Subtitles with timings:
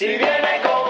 [0.00, 0.89] Si viene conmigo,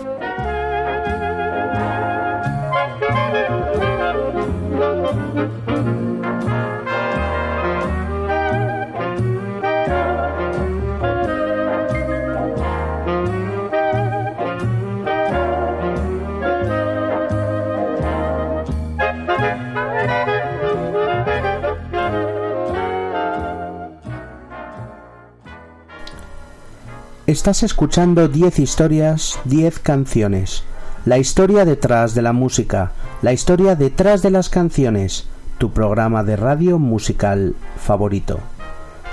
[27.31, 30.63] Estás escuchando 10 historias, 10 canciones.
[31.05, 35.27] La historia detrás de la música, la historia detrás de las canciones,
[35.57, 38.41] tu programa de radio musical favorito.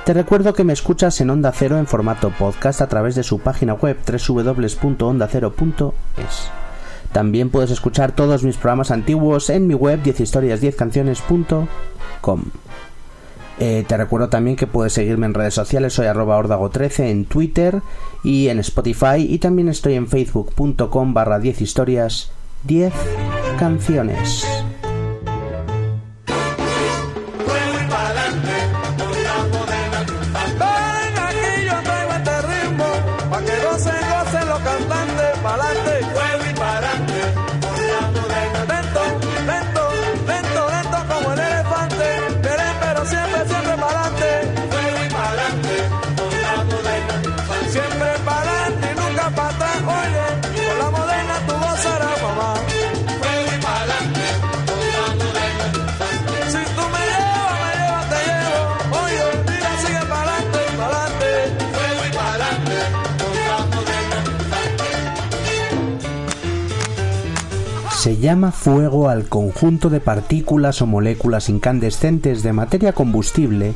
[0.05, 3.39] Te recuerdo que me escuchas en Onda Cero en formato podcast a través de su
[3.39, 6.51] página web www.ondacero.es.
[7.13, 12.43] También puedes escuchar todos mis programas antiguos en mi web 10historias10canciones.com.
[13.61, 17.83] Eh, te recuerdo también que puedes seguirme en redes sociales, soy arroba ordago13 en Twitter
[18.23, 22.31] y en Spotify y también estoy en facebook.com barra 10 historias
[22.65, 22.93] 10
[23.59, 24.47] canciones.
[67.99, 73.75] Se llama fuego al conjunto de partículas o moléculas incandescentes de materia combustible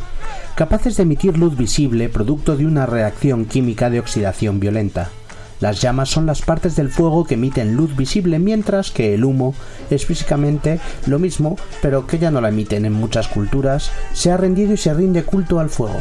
[0.55, 5.10] capaces de emitir luz visible producto de una reacción química de oxidación violenta.
[5.59, 9.56] Las llamas son las partes del fuego que emiten luz visible, mientras que el humo
[9.91, 14.36] es físicamente lo mismo, pero que ya no la emiten en muchas culturas, se ha
[14.36, 15.98] rendido y se rinde culto al fuego.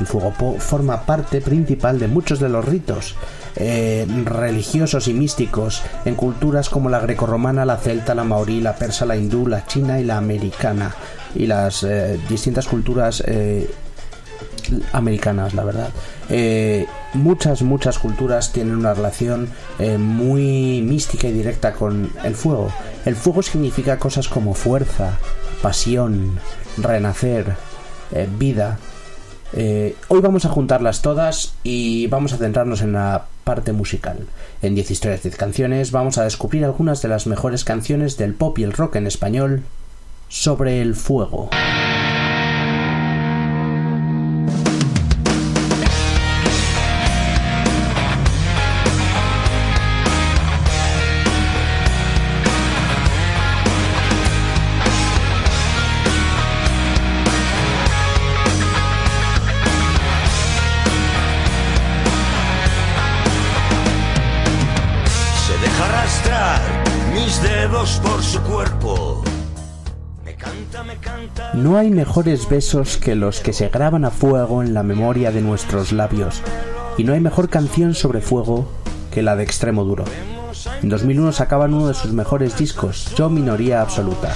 [0.00, 3.16] El fuego forma parte principal de muchos de los ritos
[3.58, 9.04] eh, religiosos y místicos en culturas como la grecorromana, la celta, la maorí, la persa,
[9.04, 10.94] la hindú, la china y la americana
[11.34, 13.68] y las eh, distintas culturas eh,
[14.92, 15.90] americanas, la verdad.
[16.28, 22.70] Eh, muchas, muchas culturas tienen una relación eh, muy mística y directa con el fuego.
[23.04, 25.18] El fuego significa cosas como fuerza,
[25.62, 26.38] pasión,
[26.76, 27.56] renacer,
[28.38, 28.78] vida.
[29.54, 34.26] Hoy vamos a juntarlas todas y vamos a centrarnos en la parte musical.
[34.60, 38.58] En 10 historias 10 canciones vamos a descubrir algunas de las mejores canciones del pop
[38.58, 39.62] y el rock en español
[40.28, 41.48] sobre el fuego.
[71.58, 75.40] No hay mejores besos que los que se graban a fuego en la memoria de
[75.40, 76.40] nuestros labios,
[76.96, 78.70] y no hay mejor canción sobre fuego
[79.10, 80.04] que la de Extremo Duro.
[80.80, 84.32] En 2001 sacaban uno de sus mejores discos, Yo Minoría Absoluta,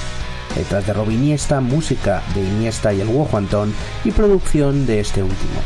[0.57, 3.73] detrás de Rob Iniesta, música de Iniesta y el Guojo Antón
[4.05, 5.61] y producción de este último.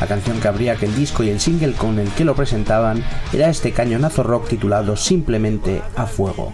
[0.00, 3.48] La canción que abría aquel disco y el single con el que lo presentaban era
[3.48, 6.52] este cañonazo rock titulado simplemente A Fuego.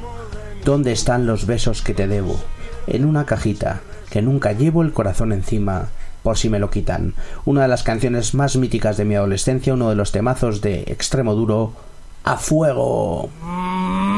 [0.66, 2.38] ¿Dónde están los besos que te debo?
[2.86, 3.80] En una cajita,
[4.14, 5.88] que nunca llevo el corazón encima
[6.22, 7.14] por si me lo quitan.
[7.44, 11.34] Una de las canciones más míticas de mi adolescencia, uno de los temazos de extremo
[11.34, 11.72] duro,
[12.22, 13.28] a fuego.
[13.42, 14.13] Mm.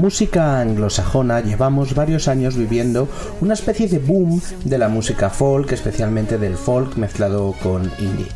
[0.00, 3.06] Música anglosajona llevamos varios años viviendo
[3.42, 8.28] una especie de boom de la música folk, especialmente del folk mezclado con indie.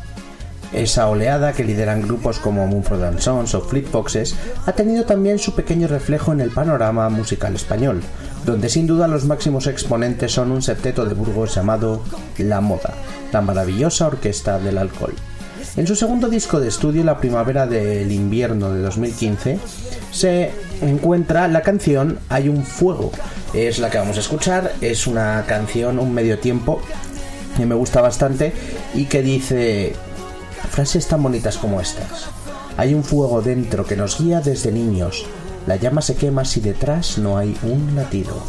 [0.74, 4.34] Esa oleada que lideran grupos como Mumford Sons o Flip Foxes
[4.66, 8.02] ha tenido también su pequeño reflejo en el panorama musical español,
[8.44, 12.02] donde sin duda los máximos exponentes son un septeto de Burgos llamado
[12.36, 12.92] La Moda,
[13.32, 15.14] la maravillosa orquesta del alcohol.
[15.76, 19.58] En su segundo disco de estudio, La Primavera del Invierno de 2015,
[20.12, 23.12] se encuentra la canción Hay un fuego.
[23.52, 26.80] Es la que vamos a escuchar, es una canción, un medio tiempo
[27.56, 28.52] que me gusta bastante
[28.94, 29.94] y que dice
[30.70, 32.26] frases tan bonitas como estas.
[32.76, 35.24] Hay un fuego dentro que nos guía desde niños.
[35.66, 38.42] La llama se quema si detrás no hay un latido.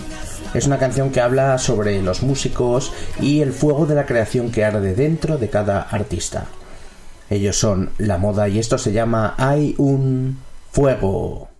[0.54, 4.66] Es una canción que habla sobre los músicos y el fuego de la creación que
[4.66, 6.46] arde dentro de cada artista.
[7.30, 10.38] Ellos son la moda y esto se llama Hay un
[10.72, 11.55] fuego.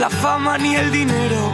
[0.00, 1.52] La fama ni el dinero,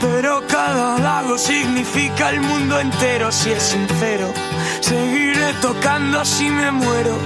[0.00, 4.32] pero cada lago significa el mundo entero si es sincero.
[4.80, 7.16] Seguiré tocando si me muero,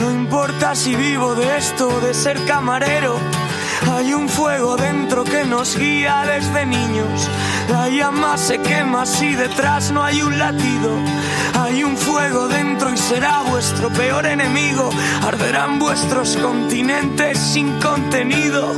[0.00, 3.18] no importa si vivo de esto o de ser camarero.
[3.92, 7.28] Hay un fuego dentro que nos guía desde niños.
[7.68, 10.92] La llama se quema si detrás no hay un latido.
[11.60, 14.88] Hay un fuego dentro y será vuestro peor enemigo.
[15.26, 18.74] Arderán vuestros continentes sin contenido.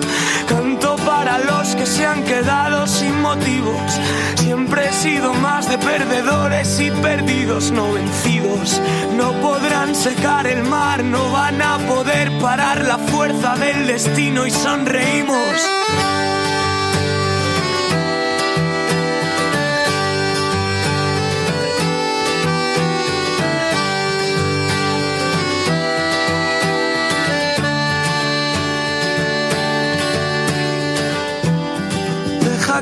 [1.09, 3.91] Para los que se han quedado sin motivos.
[4.37, 8.81] Siempre he sido más de perdedores y perdidos, no vencidos.
[9.17, 14.51] No podrán secar el mar, no van a poder parar la fuerza del destino y
[14.51, 15.57] sonreímos.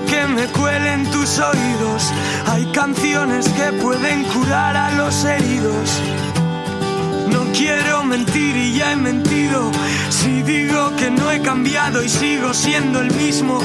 [0.00, 2.12] Que me cuelen tus oídos.
[2.46, 6.02] Hay canciones que pueden curar a los heridos.
[7.28, 9.70] No quiero mentir y ya he mentido.
[10.10, 13.60] Si digo que no he cambiado y sigo siendo el mismo,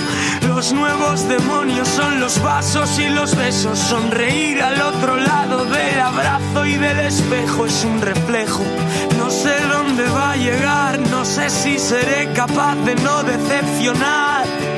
[0.47, 3.77] los nuevos demonios son los vasos y los besos.
[3.77, 8.63] Sonreír al otro lado del abrazo y del espejo es un reflejo.
[9.17, 14.70] No sé dónde va a llegar, no sé si seré capaz de no decepcionar.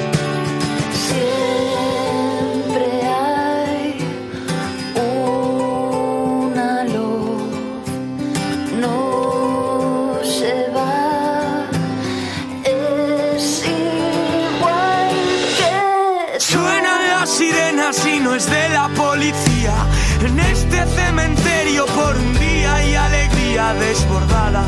[23.75, 24.63] Desbordada.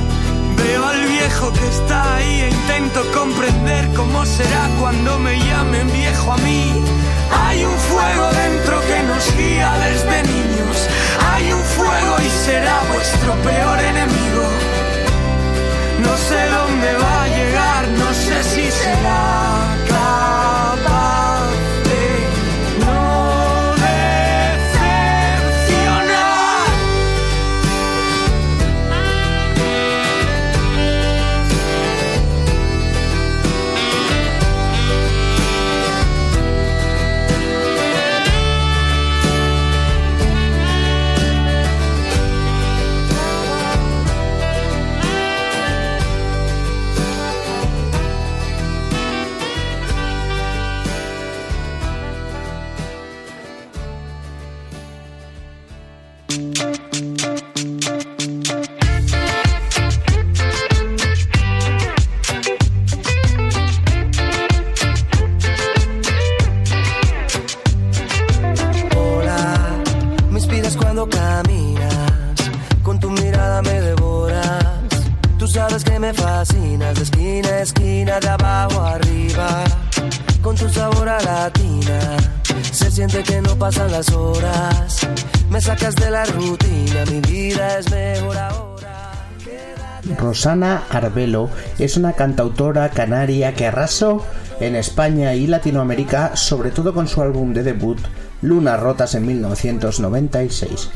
[0.58, 6.32] Veo al viejo que está ahí e intento comprender cómo será cuando me llamen viejo
[6.32, 6.72] a mí.
[7.46, 10.78] Hay un fuego dentro que nos guía desde niños.
[11.32, 14.46] Hay un fuego y será vuestro peor enemigo.
[16.00, 19.45] No sé dónde va a llegar, no sé si será
[90.96, 91.50] Arbelo
[91.80, 94.26] es una cantautora canaria que arrasó
[94.60, 98.00] en España y Latinoamérica, sobre todo con su álbum de debut
[98.42, 100.90] Lunas Rotas en 1996.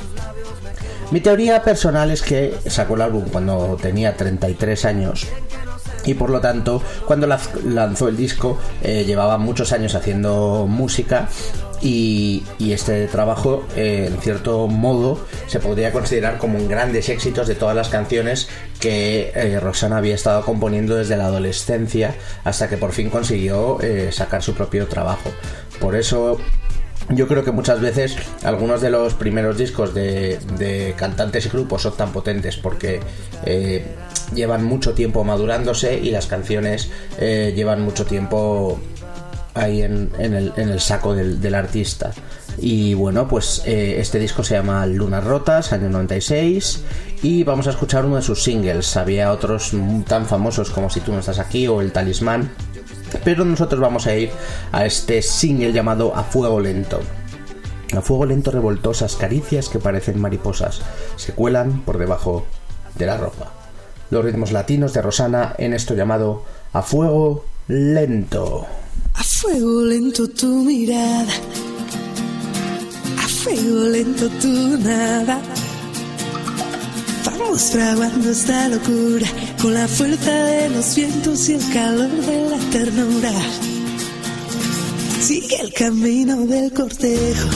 [1.11, 5.27] Mi teoría personal es que sacó el álbum cuando tenía 33 años
[6.05, 7.27] y por lo tanto cuando
[7.65, 11.27] lanzó el disco eh, llevaba muchos años haciendo música
[11.81, 17.55] y, este trabajo eh, en cierto modo se podría considerar como un grandes éxitos de
[17.55, 18.47] todas las canciones
[18.79, 24.11] que eh, Roxana había estado componiendo desde la adolescencia hasta que por fin consiguió eh,
[24.11, 25.31] sacar su propio trabajo.
[25.79, 26.37] Por eso
[27.09, 31.81] yo creo que muchas veces algunos de los primeros discos de, de cantantes y grupos
[31.81, 32.99] son tan potentes porque
[33.45, 33.83] eh,
[34.33, 38.79] llevan mucho tiempo madurándose y las canciones llevan mucho tiempo
[39.59, 42.11] ahí en, el, saco del, artista.
[42.57, 46.83] Y bueno, pues eh, este disco se llama Lunas Rotas, año 96,
[47.23, 48.97] y vamos a escuchar uno de sus singles.
[48.97, 49.71] Había otros
[50.07, 52.51] tan famosos como Si tú no estás aquí o El Talismán,
[53.23, 54.29] pero nosotros vamos a ir
[54.71, 56.99] a este single llamado A Fuego Lento.
[57.97, 60.81] A fuego lento revoltosas caricias que parecen mariposas
[61.15, 62.45] se cuelan por debajo
[62.95, 63.51] de la ropa.
[64.11, 68.67] Los ritmos latinos de Rosana en esto llamado A Fuego Lento.
[69.19, 71.33] A fuego lento tu mirada,
[73.17, 75.41] a fuego lento tu nada.
[77.25, 79.27] Vamos fraguando esta locura
[79.61, 83.33] con la fuerza de los vientos y el calor de la ternura.
[85.19, 87.49] Sigue el camino del cortejo.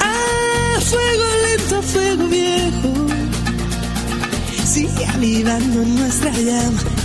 [0.00, 2.90] A fuego lento, a fuego viejo.
[4.66, 6.97] Sigue avivando nuestra llama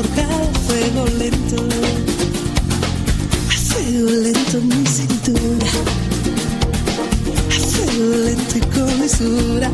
[0.00, 1.56] amor forjado a fuego lento.
[3.48, 5.66] A fuego lento en mi cintura.
[7.48, 9.70] A fuego lento y con mesura.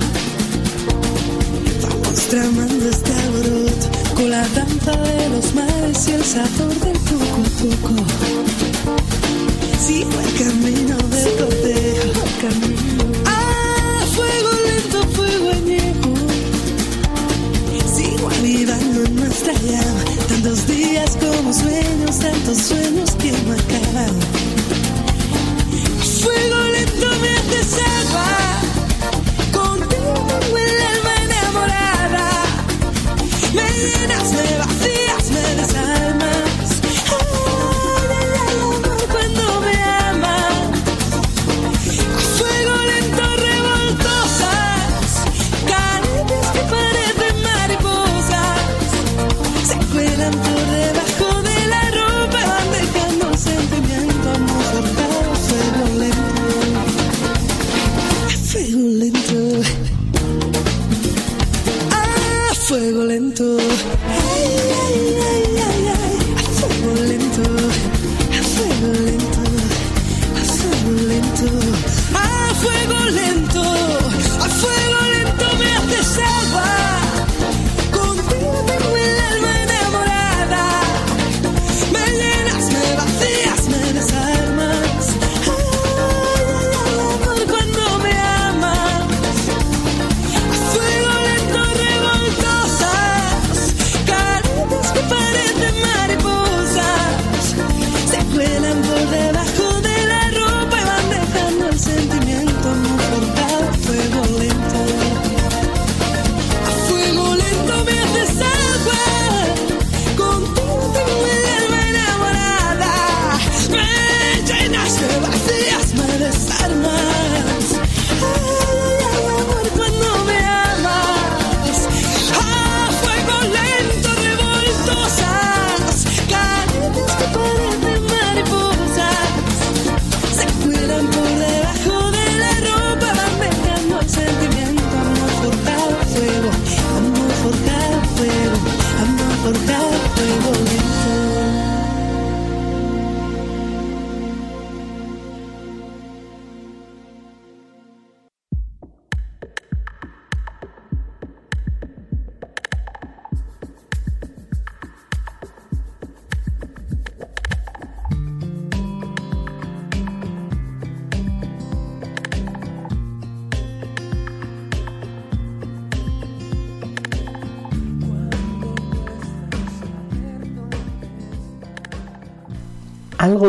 [1.83, 7.39] Vamos tramando este alboroto con la danza de los mares y el sabor del poco
[7.41, 7.95] a poco.
[9.87, 12.23] Sigo el camino del cortejo.
[12.49, 12.96] Ah,
[21.47, 24.56] como sueños, tantos sueños que no acaban.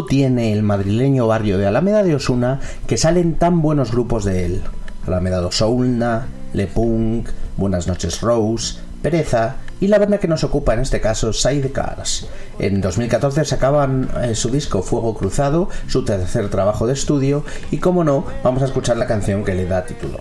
[0.05, 4.61] Tiene el madrileño barrio de Alameda de Osuna que salen tan buenos grupos de él.
[5.07, 10.73] Alameda de Osauna, Le Punk, Buenas noches Rose, Pereza y la banda que nos ocupa
[10.73, 12.27] en este caso, Sidecars.
[12.59, 18.03] En 2014 sacaban eh, su disco Fuego Cruzado, su tercer trabajo de estudio y como
[18.03, 20.19] no, vamos a escuchar la canción que le da título.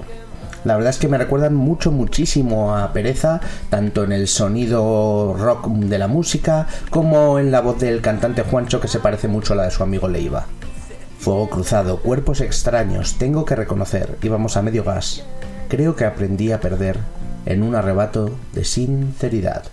[0.67, 5.69] La verdad es que me recuerdan mucho, muchísimo a Pereza, tanto en el sonido rock
[5.69, 9.57] de la música como en la voz del cantante Juancho que se parece mucho a
[9.57, 10.47] la de su amigo Leiva.
[11.21, 15.23] Fuego cruzado, cuerpos extraños, tengo que reconocer, íbamos a medio gas.
[15.69, 16.99] Creo que aprendí a perder
[17.45, 19.67] en un arrebato de sinceridad.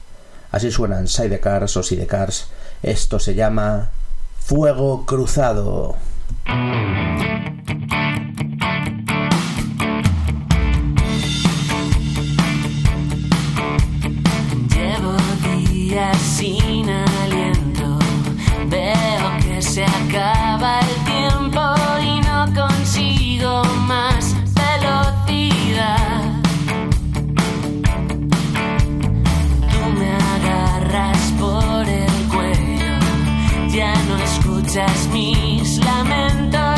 [0.51, 2.49] Así suenan Sidecars o Sidecars.
[2.83, 3.89] Esto se llama
[4.37, 5.95] Fuego cruzado.
[15.93, 17.99] Sin aliento,
[18.67, 21.61] veo que se acaba el tiempo
[22.01, 26.23] y no consigo más velocidad.
[29.71, 32.97] Tú me agarras por el cuello,
[33.69, 36.72] ya no escuchas mis lamentos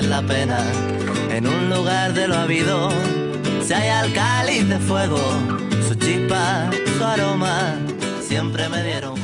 [0.00, 5.18] En un lugar de lo habido, de fuego,
[5.88, 5.94] su
[6.96, 7.74] su aroma,
[8.20, 9.18] siempre me dieron.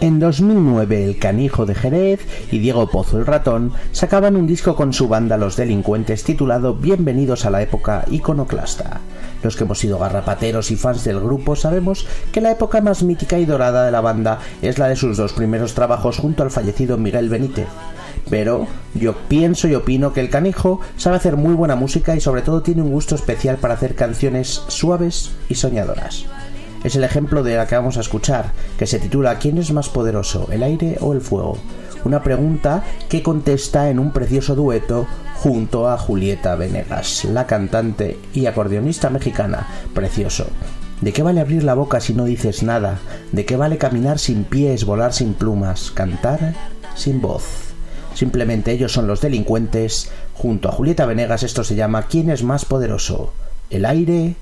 [0.00, 2.20] En 2009 el Canijo de Jerez
[2.52, 7.46] y Diego Pozo el Ratón sacaban un disco con su banda Los Delincuentes titulado Bienvenidos
[7.46, 9.00] a la época iconoclasta.
[9.42, 13.38] Los que hemos sido garrapateros y fans del grupo sabemos que la época más mítica
[13.38, 16.96] y dorada de la banda es la de sus dos primeros trabajos junto al fallecido
[16.96, 17.68] Miguel Benítez.
[18.30, 22.42] Pero yo pienso y opino que el canijo sabe hacer muy buena música y sobre
[22.42, 26.26] todo tiene un gusto especial para hacer canciones suaves y soñadoras.
[26.84, 29.88] es el ejemplo de la que vamos a escuchar, que se titula ¿Quién es más
[29.88, 31.58] poderoso, el aire o el fuego?
[32.04, 35.06] Una pregunta que contesta en un precioso dueto
[35.36, 39.68] junto a Julieta Venegas, la cantante y acordeonista mexicana.
[39.94, 40.46] Precioso.
[41.00, 42.98] ¿De qué vale abrir la boca si no dices nada?
[43.32, 46.54] ¿De qué vale caminar sin pies, volar sin plumas, cantar
[46.94, 47.71] sin voz?
[48.14, 50.10] Simplemente ellos son los delincuentes.
[50.34, 53.32] Junto a Julieta Venegas esto se llama ¿Quién es más poderoso?
[53.70, 54.34] ¿El aire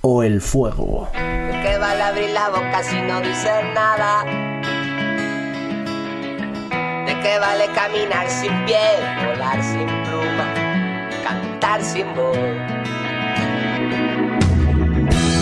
[0.00, 1.08] o el fuego?
[1.14, 4.24] ¿De qué vale abrir la boca si no dices nada?
[7.06, 8.78] ¿De qué vale caminar sin pie,
[9.26, 10.54] volar sin pluma,
[11.24, 12.36] cantar sin voz?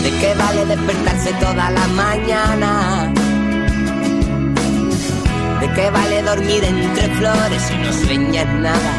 [0.03, 3.06] ¿De qué vale despertarse toda la mañana?
[5.67, 8.91] ¿De qué vale dormir entre flores si no sueñas nada?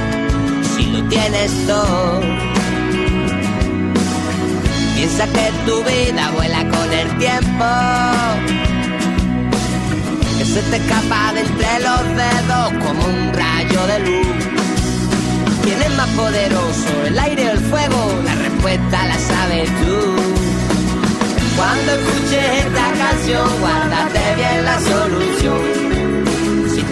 [0.75, 2.21] Si lo tienes todo.
[4.95, 7.65] Piensa que tu vida vuela con el tiempo.
[10.39, 14.27] Que se te escapa de entre los dedos como un rayo de luz.
[15.63, 18.23] ¿Quién es más poderoso, el aire o el fuego?
[18.25, 20.17] La respuesta la sabes tú.
[21.57, 25.78] Cuando escuches esta canción, guárdate bien la solución.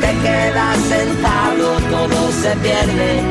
[0.07, 3.23] Te quedas sentado, todo se pierde.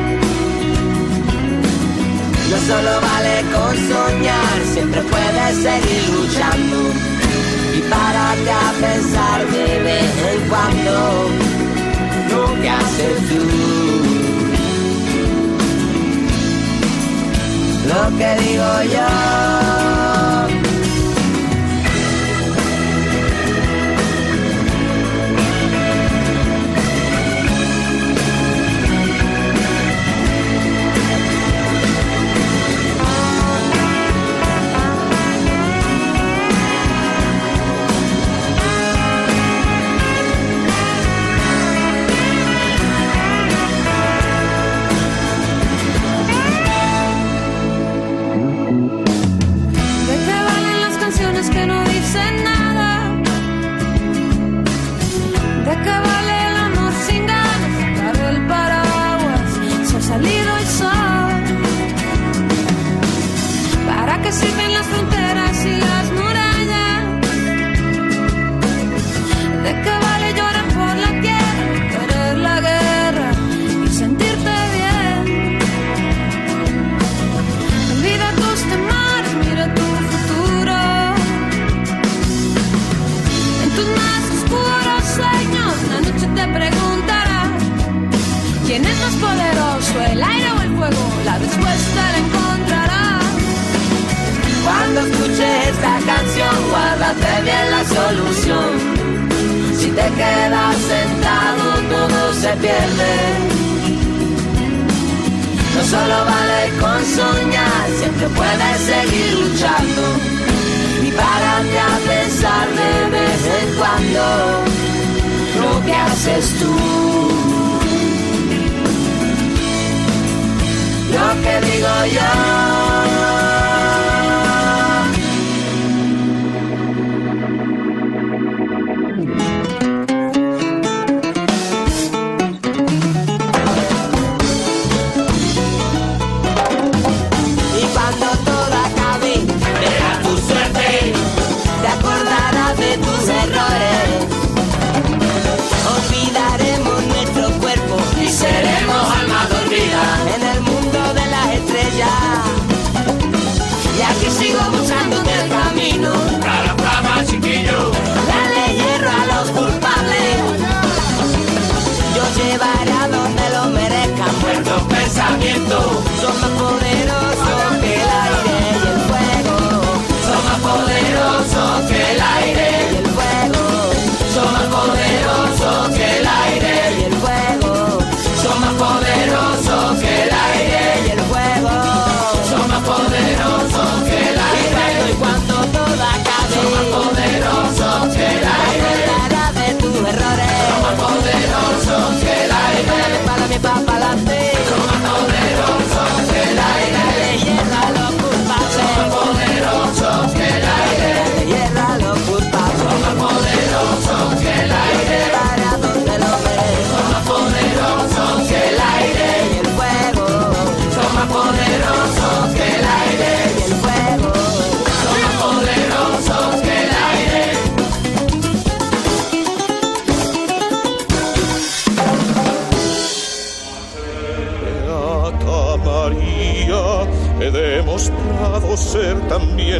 [2.50, 6.76] No solo vale con soñar, siempre puedes seguir luchando.
[7.78, 11.56] Y párate a pensar de vez en cuando
[12.60, 13.42] que haces tú.
[17.88, 19.85] Lo que digo yo.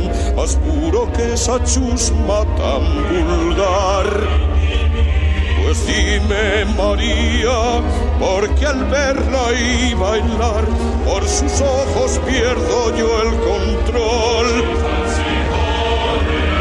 [0.00, 2.84] Más puro que esa chusma tan
[3.28, 4.06] vulgar.
[5.62, 7.82] Pues dime María,
[8.20, 10.64] porque al verla y bailar,
[11.04, 14.46] por sus ojos pierdo yo el control.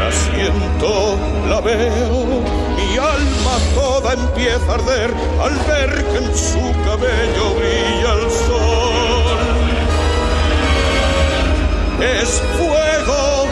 [0.00, 1.16] La siento,
[1.48, 2.42] la veo,
[2.76, 8.95] mi alma toda empieza a arder al ver que en su cabello brilla el sol.
[12.00, 13.46] Es fuego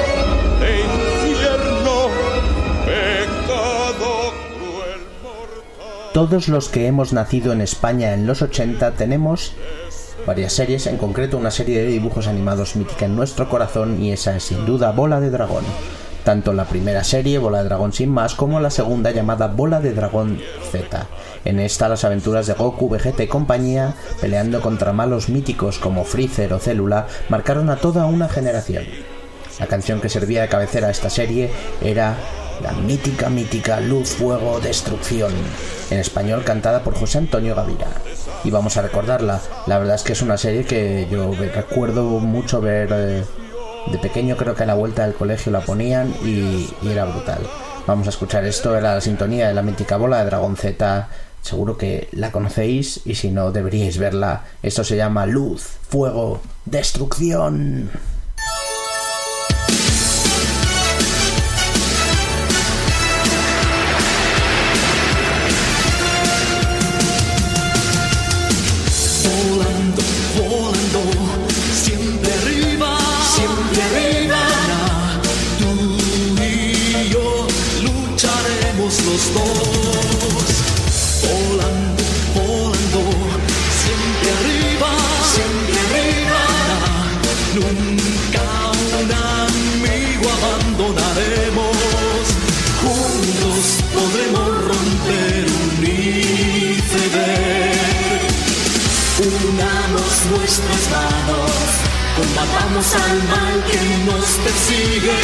[0.61, 2.09] infierno,
[2.85, 5.01] pecado cruel.
[6.13, 9.55] Todos los que hemos nacido en España en los 80 tenemos
[10.27, 14.37] varias series, en concreto una serie de dibujos animados mítica en nuestro corazón y esa
[14.37, 15.65] es sin duda Bola de Dragón.
[16.25, 19.93] Tanto la primera serie, Bola de Dragón sin más, como la segunda llamada Bola de
[19.93, 20.41] Dragón
[20.73, 21.07] Z.
[21.45, 26.55] En esta las aventuras de Goku, Vegeta y compañía, peleando contra malos míticos como Freezer
[26.55, 28.85] o Célula, marcaron a toda una generación.
[29.61, 31.51] La canción que servía de cabecera a esta serie
[31.83, 32.17] era
[32.63, 35.33] la mítica, mítica Luz, Fuego, Destrucción,
[35.91, 37.89] en español cantada por José Antonio Gavira.
[38.45, 42.63] Y vamos a recordarla, la verdad es que es una serie que yo recuerdo mucho
[42.63, 43.25] ver eh,
[43.91, 47.41] de pequeño, creo que a la vuelta del colegio la ponían y, y era brutal.
[47.87, 51.09] Vamos a escuchar esto, era la sintonía de la mítica bola de Dragon Z.
[51.43, 54.45] Seguro que la conocéis y si no deberíais verla.
[54.63, 57.91] Esto se llama Luz, Fuego, Destrucción.
[102.17, 105.19] Combatamos al mal que nos persigue.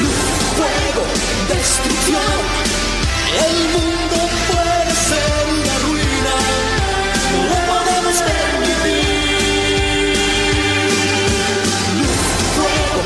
[0.00, 0.22] Luz,
[0.56, 1.04] fuego,
[1.48, 2.40] destrucción,
[3.46, 4.18] el mundo
[4.50, 6.34] puede ser una ruina,
[7.32, 9.36] no lo podemos permitir.
[11.98, 12.22] Luz,
[12.56, 13.02] fuego,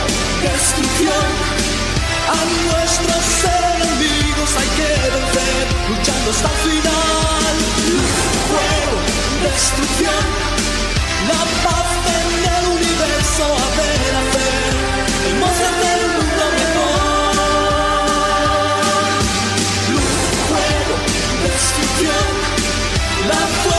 [0.47, 1.29] destrucción,
[2.37, 3.27] a nuestros
[3.75, 7.55] enemigos hay que vencer, luchando hasta el final.
[7.91, 8.15] Luz,
[8.49, 8.95] fuego,
[9.43, 10.46] destrucción,
[22.07, 23.76] destrucción, la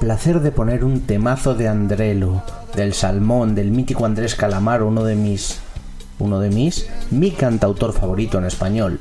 [0.00, 2.42] placer de poner un temazo de Andrelo,
[2.74, 5.58] del Salmón, del mítico Andrés Calamaro, uno de mis.
[6.18, 6.88] Uno de mis.
[7.10, 8.98] Mi cantautor favorito en español.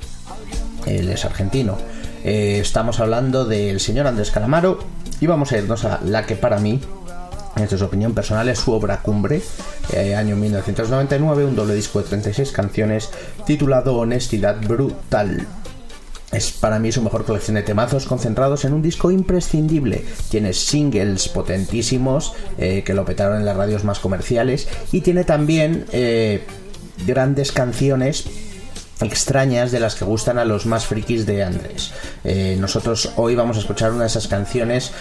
[0.86, 1.78] Él es argentino.
[2.26, 4.80] Eh, estamos hablando del señor Andrés Calamaro
[5.22, 6.82] y vamos a irnos a la que para mí,
[7.56, 9.42] esta es su opinión personal, es su obra cumbre,
[9.94, 13.10] eh, año 1999, un doble disco de 36 canciones
[13.46, 15.48] titulado Honestidad Brutal.
[16.32, 20.06] Es para mí su mejor colección de temazos concentrados en un disco imprescindible.
[20.30, 25.86] Tiene singles potentísimos eh, que lo petaron en las radios más comerciales y tiene también
[25.92, 26.44] eh,
[27.08, 28.26] grandes canciones
[29.02, 31.94] extrañas de las que gustan a los más frikis de Andrés.
[32.24, 34.92] Eh, nosotros hoy vamos a escuchar una de esas canciones,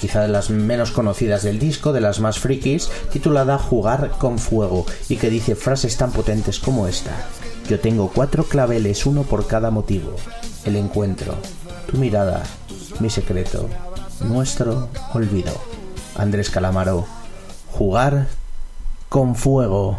[0.00, 4.86] quizá de las menos conocidas del disco, de las más frikis, titulada Jugar con Fuego,
[5.10, 7.12] y que dice frases tan potentes como esta.
[7.68, 10.16] Yo tengo cuatro claveles, uno por cada motivo.
[10.64, 11.34] El encuentro,
[11.90, 12.42] tu mirada,
[13.00, 13.68] mi secreto,
[14.20, 15.52] nuestro olvido.
[16.16, 17.06] Andrés Calamaro,
[17.70, 18.28] jugar
[19.08, 19.98] con fuego.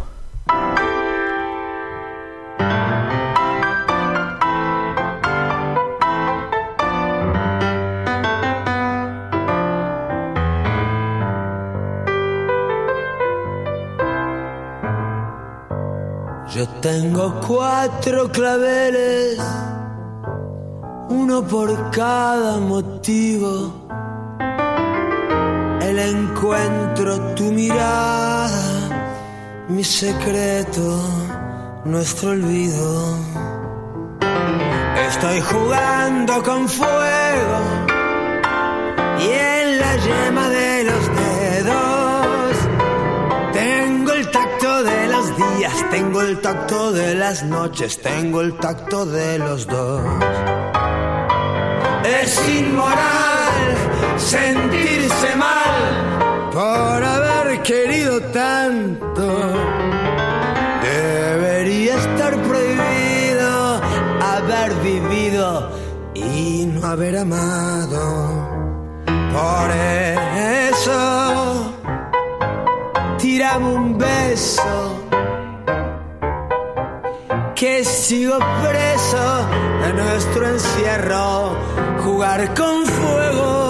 [16.64, 19.38] Yo tengo cuatro claveles,
[21.10, 23.74] uno por cada motivo.
[25.82, 28.48] El encuentro, tu mirada,
[29.68, 31.02] mi secreto,
[31.84, 33.18] nuestro olvido.
[35.10, 37.60] Estoy jugando con fuego
[39.20, 40.63] y en la yema de
[45.94, 50.02] tengo el tacto de las noches, tengo el tacto de los dos.
[52.04, 53.64] Es inmoral
[54.18, 59.24] sentirse mal por haber querido tanto.
[60.82, 63.82] Debería estar prohibido
[64.36, 65.70] haber vivido
[66.16, 68.04] y no haber amado.
[69.06, 69.70] Por
[70.72, 71.72] eso,
[73.20, 74.93] tirame un beso.
[77.64, 79.48] Que sigo preso
[79.84, 81.58] de nuestro encierro,
[82.04, 83.70] jugar con fuego.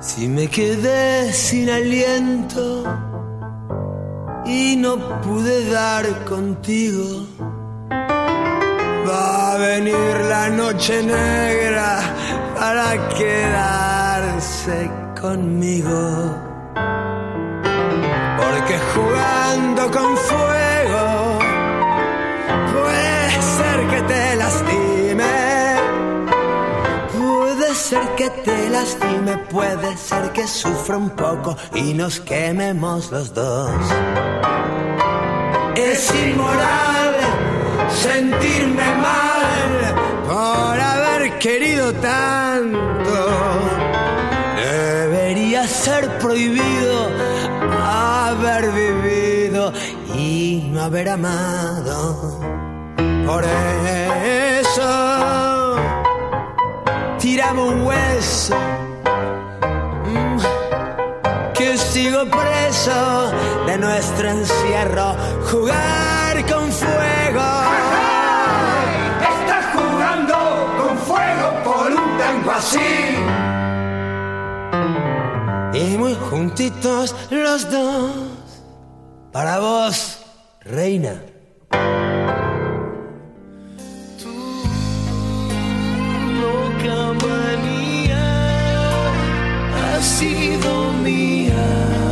[0.00, 2.84] Si me quedé sin aliento
[4.46, 7.26] y no pude dar contigo,
[9.06, 12.23] va a venir la noche negra
[12.64, 14.90] para quedarse
[15.20, 16.00] conmigo.
[18.40, 21.06] Porque jugando con fuego
[22.72, 25.34] puede ser que te lastime.
[27.18, 33.34] Puede ser que te lastime, puede ser que sufra un poco y nos quememos los
[33.34, 33.82] dos.
[35.76, 37.14] Es inmoral
[37.90, 39.33] sentirme mal
[41.40, 43.28] querido tanto.
[44.56, 47.10] Debería ser prohibido
[47.82, 49.72] haber vivido
[50.16, 52.40] y no haber amado.
[53.26, 53.44] Por
[54.60, 55.76] eso
[57.18, 58.56] tiramos un hueso.
[60.06, 60.38] mm,
[61.54, 63.32] Que sigo preso
[63.66, 65.16] de nuestro encierro,
[65.50, 67.83] jugar con fuego.
[72.64, 72.78] Así.
[75.74, 78.10] Y muy juntitos los dos,
[79.32, 80.20] para vos,
[80.64, 81.20] reina.
[90.04, 92.03] sido mía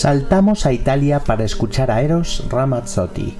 [0.00, 3.36] Saltamos a Italia para escuchar a Eros Ramazzotti.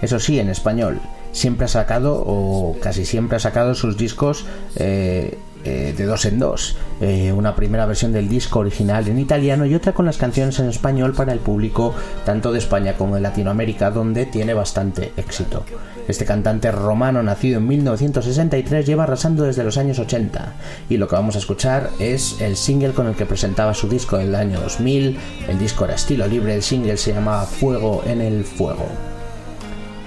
[0.00, 1.00] Eso sí, en español.
[1.32, 4.46] Siempre ha sacado, o casi siempre ha sacado sus discos
[4.76, 6.76] eh, eh, de dos en dos.
[7.00, 10.68] Eh, una primera versión del disco original en italiano y otra con las canciones en
[10.68, 11.94] español para el público
[12.24, 15.64] tanto de España como de Latinoamérica, donde tiene bastante éxito.
[16.06, 20.52] Este cantante romano, nacido en 1963, lleva arrasando desde los años 80
[20.90, 24.18] y lo que vamos a escuchar es el single con el que presentaba su disco
[24.18, 25.16] del año 2000.
[25.48, 28.86] El disco era estilo libre, el single se llamaba Fuego en el Fuego.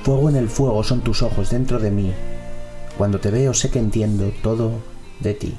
[0.04, 2.14] Fuego en el fuego son tus ojos dentro de mí.
[2.98, 5.58] Cuando te veo sé que entiendo todo de ti.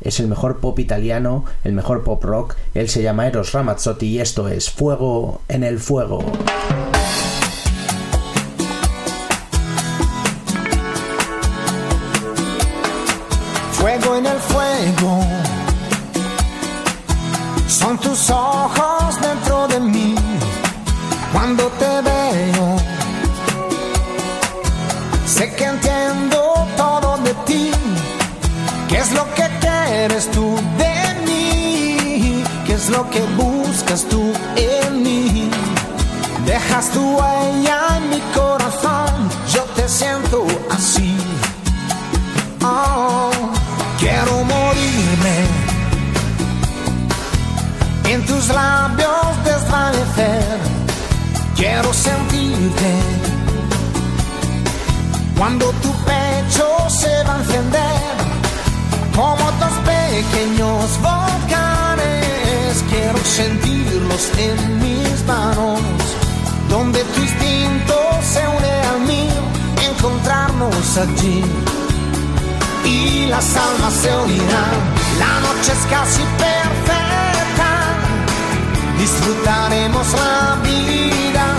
[0.00, 2.56] Es el mejor pop italiano, el mejor pop rock.
[2.74, 6.22] Él se llama Eros Ramazzotti y esto es Fuego en el Fuego.
[55.36, 58.16] Cuando tu pecho se va a encender
[59.14, 62.84] como dos pequeños volcanes.
[62.90, 65.80] Quiero sentirlos en mis manos
[66.68, 67.56] donde tu instinto
[69.98, 71.42] encontrarnos allí
[72.84, 74.80] y las almas se unirán.
[75.18, 77.70] La noche es casi perfecta,
[78.98, 81.55] disfrutaremos la vida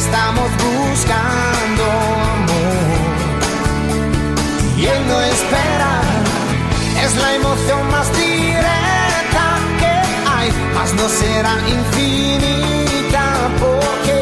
[0.00, 1.84] estamos buscando
[2.36, 2.88] amor.
[4.78, 5.92] Y él no espera,
[7.04, 9.44] es la emoción más directa
[9.80, 9.94] que
[10.34, 13.24] hay, mas no será infinita
[13.62, 14.16] porque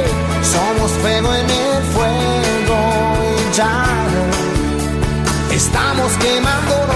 [0.55, 2.79] somos fuego en el fuego
[3.37, 3.85] y ya
[5.53, 6.88] estamos quemándonos.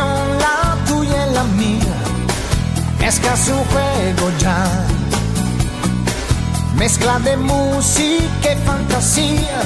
[0.00, 1.96] La tuya y la mía,
[3.00, 4.66] es casi un juego ya.
[6.76, 9.60] Mezcla de música y fantasía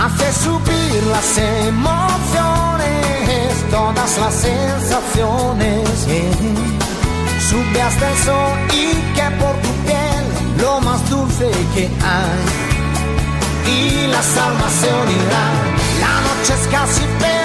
[0.00, 5.88] hace subir las emociones, todas las sensaciones.
[7.48, 10.24] Sube hasta el sol y que por tu piel
[10.62, 12.44] lo más dulce que hay.
[13.66, 15.56] Y las almas se unirán,
[16.00, 17.43] la noche es casi.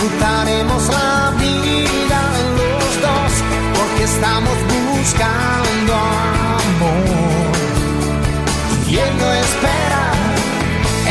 [0.00, 2.20] Disfrutaremos la vida
[2.56, 3.32] los dos
[3.76, 4.56] porque estamos
[4.94, 7.52] buscando amor
[8.88, 10.12] y él no espera.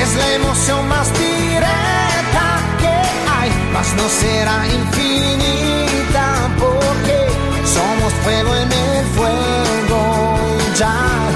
[0.01, 2.45] Es la emoción más directa
[2.79, 2.95] que
[3.37, 7.27] hay, mas no será infinita porque
[7.65, 10.37] somos fuego en el fuego
[10.77, 11.26] ya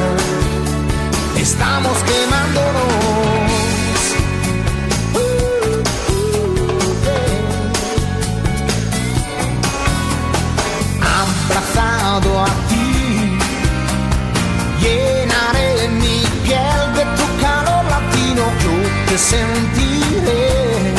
[19.11, 20.93] te sentiré,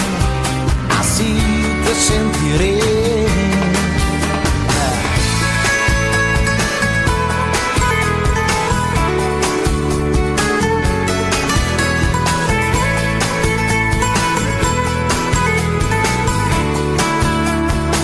[1.01, 1.35] así
[1.85, 2.79] te sentiré.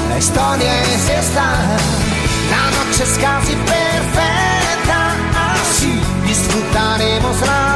[0.09, 1.47] La historia es esta,
[2.55, 5.01] la noche es casi perfecta,
[5.53, 7.68] así disfrutaremos la.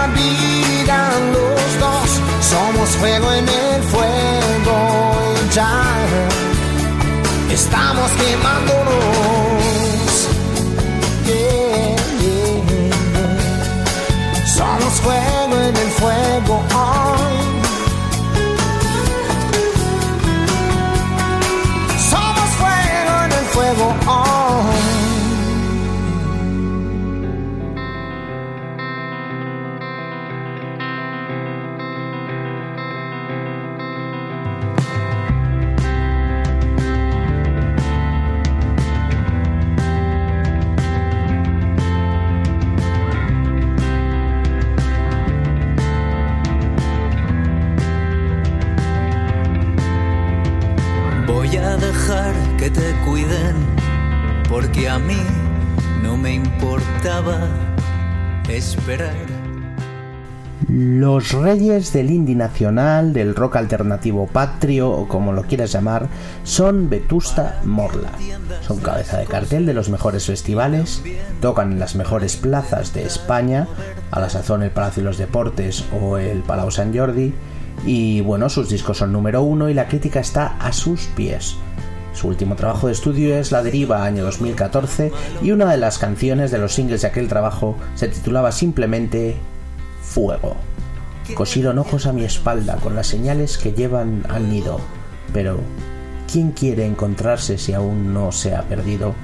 [2.83, 5.85] Somos fuego en el fuego y ya
[7.53, 9.12] estamos quemándonos.
[61.23, 66.09] Los reyes del indie nacional, del rock alternativo patrio o como lo quieras llamar,
[66.43, 68.11] son Vetusta Morla.
[68.67, 71.01] Son cabeza de cartel de los mejores festivales,
[71.41, 73.69] tocan en las mejores plazas de España,
[74.11, 77.33] a la sazón el Palacio de los Deportes o el Palau San Jordi,
[77.87, 81.55] y bueno, sus discos son número uno y la crítica está a sus pies.
[82.15, 86.51] Su último trabajo de estudio es La Deriva, año 2014, y una de las canciones
[86.51, 89.37] de los singles de aquel trabajo se titulaba simplemente
[90.03, 90.57] Fuego.
[91.35, 94.81] Cosieron ojos a mi espalda con las señales que llevan al nido,
[95.33, 95.59] pero
[96.31, 99.15] ¿quién quiere encontrarse si aún no se ha perdido?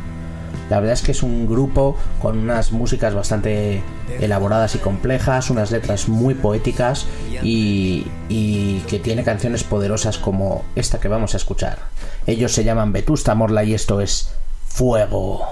[0.71, 3.83] La verdad es que es un grupo con unas músicas bastante
[4.21, 7.07] elaboradas y complejas, unas letras muy poéticas
[7.43, 8.07] y,
[8.87, 11.79] que tiene canciones poderosas como esta que vamos a escuchar.
[12.27, 14.31] Ellos se llaman Vetusta Morla y esto es
[14.67, 15.47] Fuego.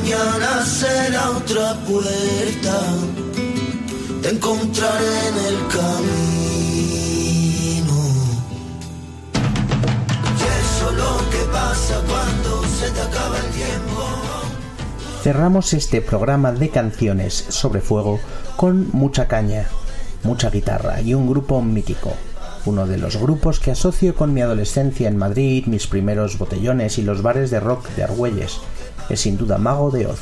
[0.00, 2.80] Mañana será otra puerta.
[4.22, 6.00] Te encontraré en el camino.
[10.38, 14.08] Y eso es lo que pasa cuando se te acaba el tiempo.
[15.22, 18.20] Cerramos este programa de canciones sobre fuego
[18.56, 19.66] con mucha caña,
[20.22, 22.14] mucha guitarra y un grupo mítico.
[22.66, 27.02] Uno de los grupos que asocio con mi adolescencia en Madrid, mis primeros botellones y
[27.02, 28.60] los bares de rock de Argüelles.
[29.10, 30.20] Es sin duda Mago de Oz.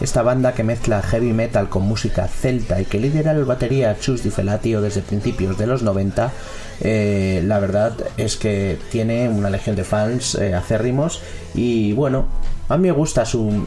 [0.00, 4.22] Esta banda que mezcla heavy metal con música celta y que lidera el batería Chus
[4.22, 6.32] Di Felatio desde principios de los 90,
[6.80, 11.20] eh, la verdad es que tiene una legión de fans eh, acérrimos
[11.52, 12.26] y bueno,
[12.68, 13.66] a mí me gusta su,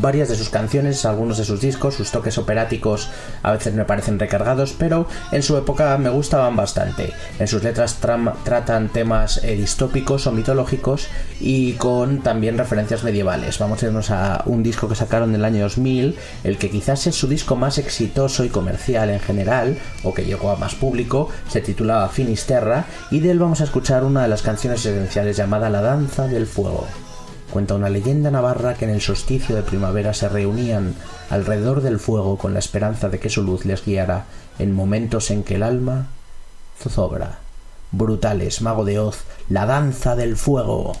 [0.00, 3.08] varias de sus canciones, algunos de sus discos, sus toques operáticos
[3.42, 7.12] a veces me parecen recargados, pero en su época me gustaban bastante.
[7.38, 7.98] En sus letras
[8.44, 11.08] tratan temas eh, distópicos o mitológicos
[11.40, 13.58] y con también referencias medievales.
[13.58, 17.06] Vamos a irnos a un disco que sacaron en el año 2000, el que quizás
[17.06, 21.28] es su disco más exitoso y comercial en general, o que llegó a más público,
[21.48, 25.70] se titula Finisterra, y de él vamos a escuchar una de las canciones esenciales llamada
[25.70, 26.86] La Danza del Fuego.
[27.52, 30.94] Cuenta una leyenda navarra que en el solsticio de primavera se reunían
[31.30, 34.26] alrededor del fuego con la esperanza de que su luz les guiara
[34.58, 36.08] en momentos en que el alma
[36.78, 37.38] zozobra.
[37.90, 40.92] Brutales, mago de Oz, la danza del fuego.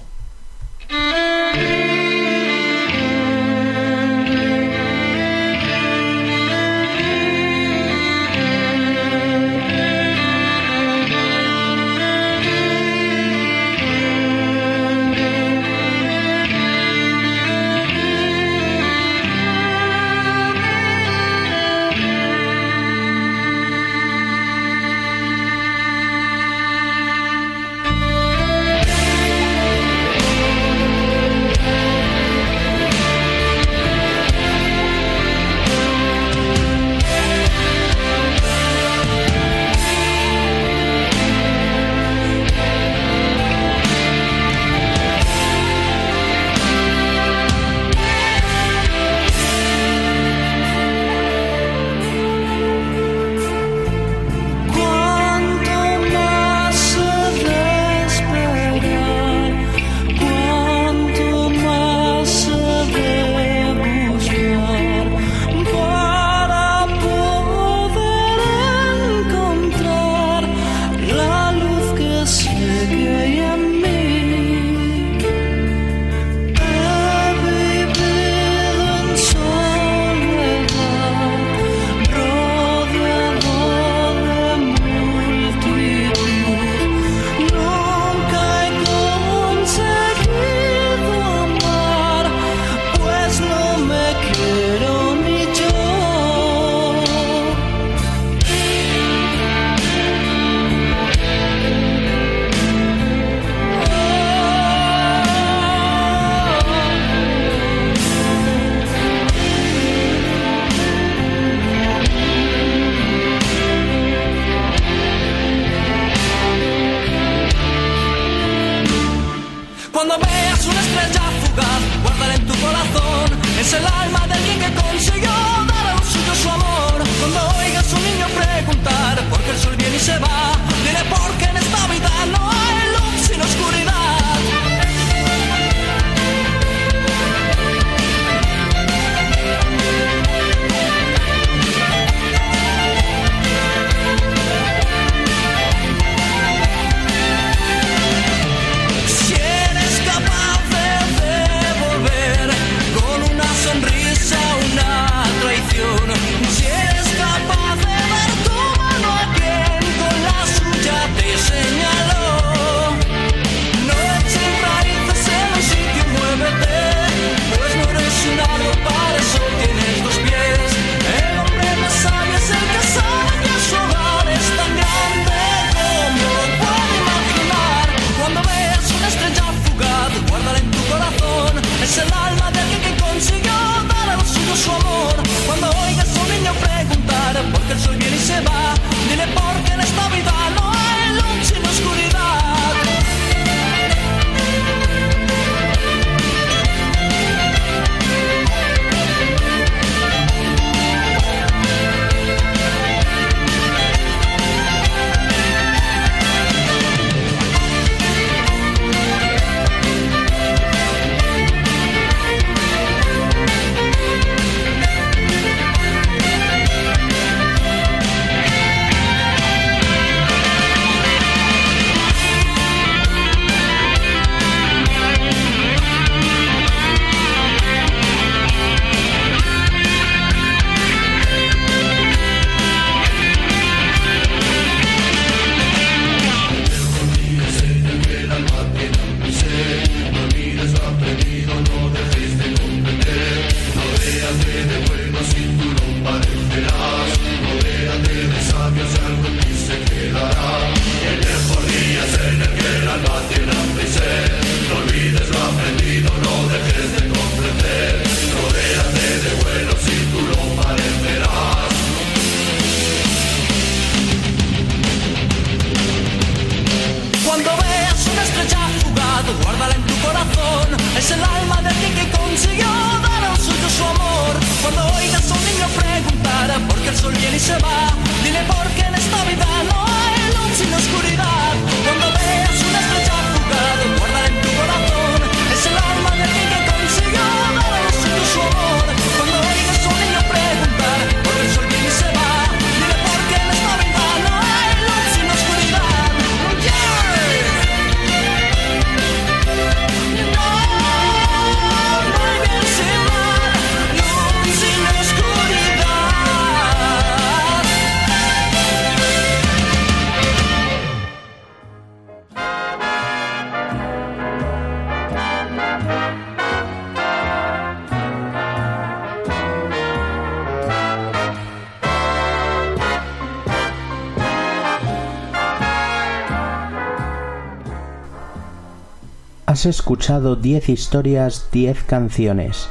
[329.58, 332.68] Has escuchado 10 historias, 10 canciones.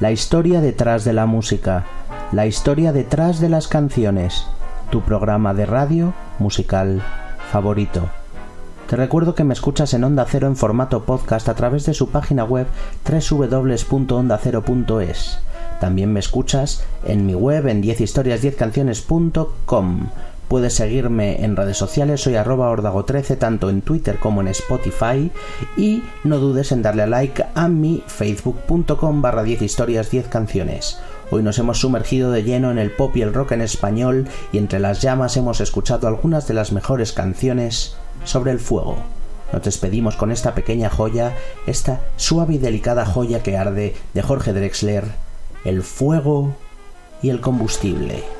[0.00, 1.84] La historia detrás de la música.
[2.32, 4.46] La historia detrás de las canciones.
[4.90, 7.02] Tu programa de radio musical
[7.52, 8.08] favorito.
[8.88, 12.08] Te recuerdo que me escuchas en Onda Cero en formato podcast a través de su
[12.08, 12.66] página web
[13.04, 15.40] www.ondacero.es.
[15.78, 20.08] También me escuchas en mi web en 10historias10canciones.com.
[20.50, 25.30] Puedes seguirme en redes sociales, soy arroba ordago13 tanto en Twitter como en Spotify
[25.76, 30.98] y no dudes en darle a like a mi facebook.com barra 10 historias 10 canciones.
[31.30, 34.58] Hoy nos hemos sumergido de lleno en el pop y el rock en español y
[34.58, 37.94] entre las llamas hemos escuchado algunas de las mejores canciones
[38.24, 38.96] sobre el fuego.
[39.52, 41.32] Nos despedimos con esta pequeña joya,
[41.68, 45.04] esta suave y delicada joya que arde de Jorge Drexler,
[45.64, 46.56] el fuego
[47.22, 48.39] y el combustible.